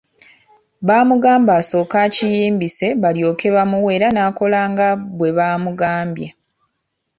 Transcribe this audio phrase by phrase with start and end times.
[0.87, 6.27] Baamugamba asooke akiyimbise balyoke bamuwe era n'akola nga bwe bamugambye.